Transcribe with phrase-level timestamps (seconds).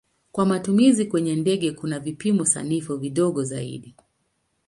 [0.31, 3.95] Kwa matumizi kwenye ndege kuna vipimo sanifu vidogo zaidi.